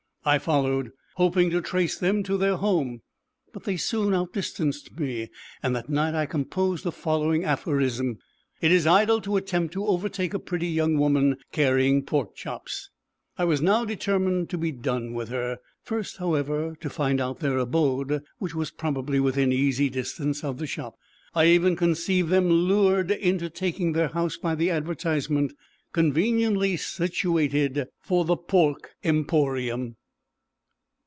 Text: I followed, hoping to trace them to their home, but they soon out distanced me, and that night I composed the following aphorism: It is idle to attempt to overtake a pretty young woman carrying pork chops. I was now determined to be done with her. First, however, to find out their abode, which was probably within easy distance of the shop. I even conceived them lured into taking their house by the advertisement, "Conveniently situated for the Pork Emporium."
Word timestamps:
I 0.23 0.37
followed, 0.37 0.91
hoping 1.15 1.49
to 1.49 1.61
trace 1.61 1.97
them 1.97 2.21
to 2.25 2.37
their 2.37 2.55
home, 2.55 3.01
but 3.53 3.63
they 3.63 3.75
soon 3.75 4.13
out 4.13 4.33
distanced 4.33 4.99
me, 4.99 5.29
and 5.63 5.75
that 5.75 5.89
night 5.89 6.13
I 6.13 6.27
composed 6.27 6.83
the 6.83 6.91
following 6.91 7.43
aphorism: 7.43 8.19
It 8.61 8.71
is 8.71 8.85
idle 8.85 9.19
to 9.21 9.35
attempt 9.35 9.73
to 9.73 9.85
overtake 9.87 10.35
a 10.35 10.39
pretty 10.39 10.67
young 10.67 10.99
woman 10.99 11.37
carrying 11.51 12.03
pork 12.03 12.35
chops. 12.35 12.91
I 13.39 13.45
was 13.45 13.63
now 13.63 13.83
determined 13.83 14.51
to 14.51 14.59
be 14.59 14.71
done 14.71 15.13
with 15.15 15.29
her. 15.29 15.57
First, 15.81 16.17
however, 16.17 16.77
to 16.81 16.89
find 16.91 17.19
out 17.19 17.39
their 17.39 17.57
abode, 17.57 18.21
which 18.37 18.53
was 18.53 18.69
probably 18.69 19.19
within 19.19 19.51
easy 19.51 19.89
distance 19.89 20.43
of 20.43 20.59
the 20.59 20.67
shop. 20.67 20.99
I 21.33 21.47
even 21.47 21.75
conceived 21.75 22.29
them 22.29 22.47
lured 22.47 23.09
into 23.09 23.49
taking 23.49 23.93
their 23.93 24.09
house 24.09 24.37
by 24.37 24.53
the 24.53 24.69
advertisement, 24.69 25.53
"Conveniently 25.93 26.77
situated 26.77 27.87
for 28.03 28.23
the 28.23 28.37
Pork 28.37 28.91
Emporium." 29.03 29.95